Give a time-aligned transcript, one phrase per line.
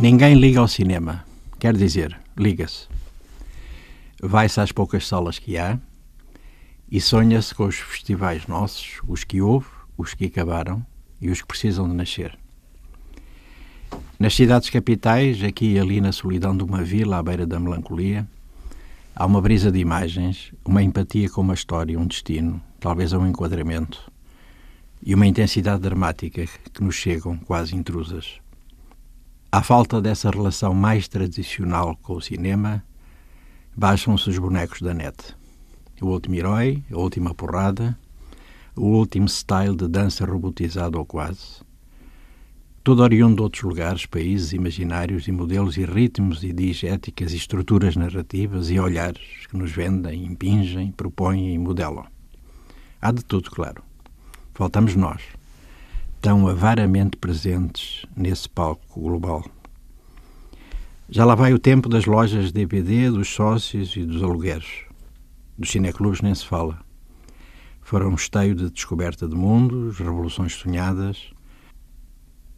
[0.00, 1.24] Ninguém liga ao cinema.
[1.58, 2.86] Quer dizer, liga-se.
[4.22, 5.76] Vai-se às poucas salas que há
[6.88, 9.66] e sonha-se com os festivais nossos, os que houve,
[9.96, 10.86] os que acabaram
[11.20, 12.38] e os que precisam de nascer.
[14.20, 18.24] Nas cidades capitais, aqui e ali na solidão de uma vila à beira da melancolia,
[19.16, 24.12] há uma brisa de imagens, uma empatia com uma história, um destino, talvez um enquadramento,
[25.02, 28.38] e uma intensidade dramática que nos chegam quase intrusas.
[29.50, 32.84] À falta dessa relação mais tradicional com o cinema,
[33.74, 35.34] baixam-se os bonecos da net.
[36.02, 37.98] O último herói, a última porrada,
[38.76, 41.62] o último style de dança robotizado ou quase.
[42.84, 47.96] Tudo oriundo de outros lugares, países imaginários e modelos e ritmos e diegéticas e estruturas
[47.96, 52.04] narrativas e olhares que nos vendem, impingem, propõem e modelam.
[53.00, 53.82] Há de tudo, claro.
[54.52, 55.37] Faltamos nós
[56.20, 59.44] tão avaramente presentes nesse palco global.
[61.08, 64.82] Já lá vai o tempo das lojas de DVD, dos sócios e dos alugueres.
[65.56, 66.78] Dos cineclubes nem se fala.
[67.80, 71.32] Foram um esteio de descoberta de mundos, revoluções sonhadas,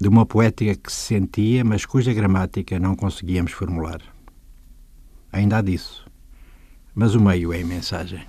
[0.00, 4.00] de uma poética que se sentia, mas cuja gramática não conseguíamos formular.
[5.30, 6.06] Ainda há disso.
[6.94, 8.24] Mas o meio é a mensagem.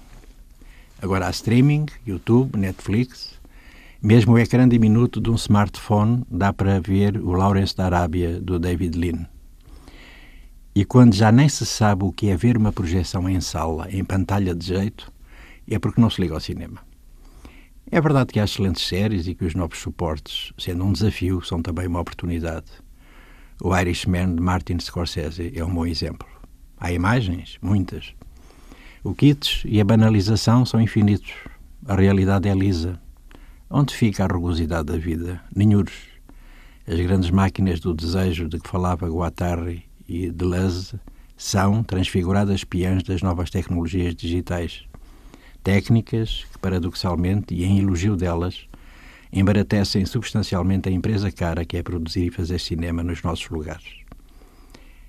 [1.01, 3.38] Agora há streaming, YouTube, Netflix,
[4.01, 8.57] mesmo o ecrã diminuto de um smartphone dá para ver o Lawrence da Arábia do
[8.57, 9.27] David Lean.
[10.73, 14.03] E quando já nem se sabe o que é ver uma projeção em sala, em
[14.03, 15.11] pantalha de jeito,
[15.69, 16.79] é porque não se liga ao cinema.
[17.91, 21.61] É verdade que há excelentes séries e que os novos suportes, sendo um desafio, são
[21.61, 22.67] também uma oportunidade.
[23.61, 26.27] O Irishman de Martin Scorsese é um bom exemplo.
[26.77, 28.13] Há imagens, muitas.
[29.03, 31.33] O kits e a banalização são infinitos.
[31.85, 33.01] A realidade é lisa.
[33.71, 35.43] Onde fica a rugosidade da vida?
[35.55, 35.93] Ninhures.
[36.87, 40.99] As grandes máquinas do desejo de que falava Guattari e Deleuze
[41.37, 44.85] são transfiguradas peãs das novas tecnologias digitais.
[45.63, 48.67] Técnicas que, paradoxalmente e em elogio delas,
[49.31, 53.99] embaratecem substancialmente a empresa cara que é produzir e fazer cinema nos nossos lugares.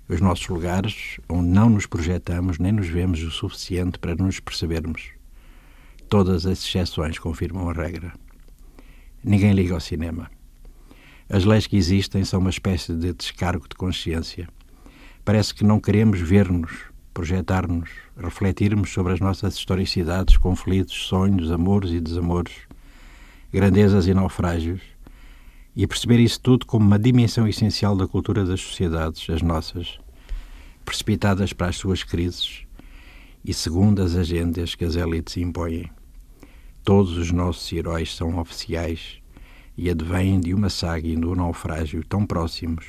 [0.06, 5.12] Os nossos lugares onde não nos projetamos nem nos vemos o suficiente para nos percebermos.
[6.10, 8.12] Todas as exceções confirmam a regra.
[9.22, 10.31] Ninguém liga ao cinema.
[11.28, 14.48] As leis que existem são uma espécie de descargo de consciência.
[15.25, 16.72] Parece que não queremos ver-nos,
[17.12, 22.54] projetar-nos, refletirmos sobre as nossas historicidades, conflitos, sonhos, amores e desamores,
[23.53, 24.80] grandezas e naufrágios,
[25.76, 30.00] e perceber isso tudo como uma dimensão essencial da cultura das sociedades, as nossas,
[30.82, 32.62] precipitadas para as suas crises
[33.44, 35.91] e segundo as agendas que as elites impõem.
[36.91, 39.23] Todos os nossos heróis são oficiais
[39.78, 42.84] e advêm de uma saga e de um naufrágio tão próximos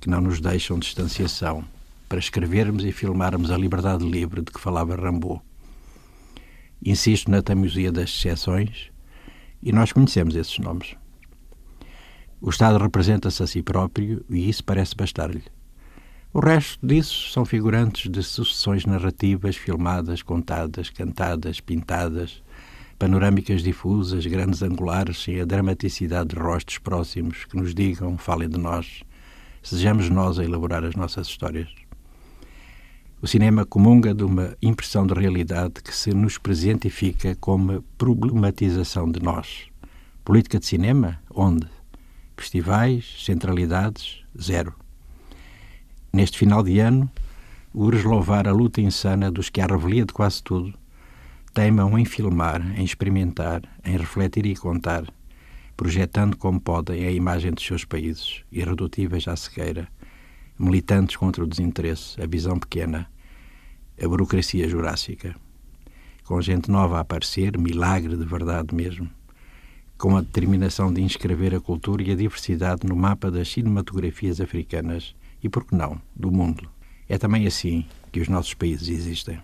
[0.00, 1.64] que não nos deixam distanciação
[2.08, 5.40] para escrevermos e filmarmos a liberdade livre de que falava Rambaud.
[6.84, 8.90] Insisto na teimosia das exceções
[9.62, 10.96] e nós conhecemos esses nomes.
[12.40, 15.44] O Estado representa-se a si próprio e isso parece bastar-lhe.
[16.32, 22.42] O resto disso são figurantes de sucessões narrativas filmadas, contadas, cantadas, pintadas,
[23.04, 28.58] panorâmicas difusas, grandes angulares, sem a dramaticidade de rostos próximos que nos digam, falem de
[28.58, 29.02] nós,
[29.62, 31.68] sejamos nós a elaborar as nossas histórias.
[33.20, 39.22] O cinema comunga de uma impressão de realidade que se nos presentifica como problematização de
[39.22, 39.66] nós.
[40.24, 41.20] Política de cinema?
[41.30, 41.66] Onde?
[42.38, 43.22] Festivais?
[43.22, 44.24] Centralidades?
[44.40, 44.72] Zero.
[46.10, 47.10] Neste final de ano,
[47.74, 50.72] urge louvar a luta insana dos que, à revelia de quase tudo,
[51.54, 55.04] teimam em filmar, em experimentar, em refletir e contar,
[55.76, 59.86] projetando como podem a imagem dos seus países, irredutíveis à cegueira,
[60.58, 63.08] militantes contra o desinteresse, a visão pequena,
[64.02, 65.36] a burocracia jurássica.
[66.24, 69.08] Com gente nova a aparecer, milagre de verdade mesmo,
[69.96, 75.14] com a determinação de inscrever a cultura e a diversidade no mapa das cinematografias africanas
[75.40, 76.68] e, por que não, do mundo.
[77.08, 79.38] É também assim que os nossos países existem.